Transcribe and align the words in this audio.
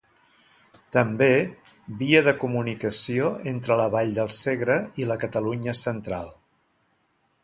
També, 0.95 1.27
via 1.99 2.21
de 2.27 2.33
comunicació 2.43 3.29
entre 3.53 3.77
la 3.81 3.87
vall 3.97 4.17
del 4.21 4.33
Segre 4.39 4.81
i 5.03 5.07
la 5.11 5.19
Catalunya 5.25 5.77
central. 5.85 6.33